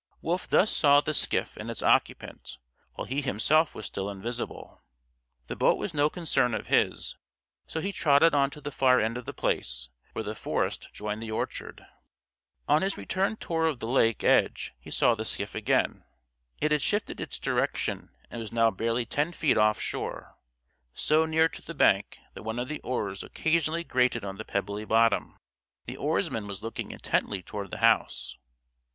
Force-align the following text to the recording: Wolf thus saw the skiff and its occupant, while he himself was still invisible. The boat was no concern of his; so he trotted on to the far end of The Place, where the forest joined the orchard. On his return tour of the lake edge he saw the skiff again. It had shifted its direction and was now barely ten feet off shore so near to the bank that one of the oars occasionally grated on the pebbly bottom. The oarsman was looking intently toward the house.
Wolf 0.19 0.47
thus 0.47 0.71
saw 0.75 0.99
the 0.99 1.13
skiff 1.13 1.55
and 1.57 1.69
its 1.69 1.83
occupant, 1.83 2.57
while 2.95 3.05
he 3.05 3.21
himself 3.21 3.75
was 3.75 3.85
still 3.85 4.09
invisible. 4.09 4.81
The 5.45 5.55
boat 5.55 5.77
was 5.77 5.93
no 5.93 6.09
concern 6.09 6.55
of 6.55 6.65
his; 6.65 7.17
so 7.67 7.81
he 7.81 7.91
trotted 7.91 8.33
on 8.33 8.49
to 8.49 8.61
the 8.61 8.71
far 8.71 8.99
end 8.99 9.15
of 9.15 9.25
The 9.25 9.31
Place, 9.33 9.89
where 10.13 10.23
the 10.23 10.33
forest 10.33 10.89
joined 10.91 11.21
the 11.21 11.29
orchard. 11.29 11.85
On 12.67 12.81
his 12.81 12.97
return 12.97 13.35
tour 13.35 13.67
of 13.67 13.77
the 13.77 13.85
lake 13.85 14.23
edge 14.23 14.73
he 14.79 14.89
saw 14.89 15.13
the 15.13 15.23
skiff 15.23 15.53
again. 15.53 16.03
It 16.59 16.71
had 16.71 16.81
shifted 16.81 17.19
its 17.21 17.37
direction 17.37 18.09
and 18.31 18.41
was 18.41 18.51
now 18.51 18.71
barely 18.71 19.05
ten 19.05 19.31
feet 19.31 19.55
off 19.55 19.79
shore 19.79 20.35
so 20.95 21.27
near 21.27 21.47
to 21.49 21.61
the 21.61 21.75
bank 21.75 22.17
that 22.33 22.41
one 22.41 22.57
of 22.57 22.69
the 22.69 22.79
oars 22.79 23.21
occasionally 23.21 23.83
grated 23.83 24.25
on 24.25 24.37
the 24.37 24.45
pebbly 24.45 24.83
bottom. 24.83 25.37
The 25.85 25.97
oarsman 25.97 26.47
was 26.47 26.63
looking 26.63 26.89
intently 26.89 27.43
toward 27.43 27.69
the 27.69 27.77
house. 27.85 28.39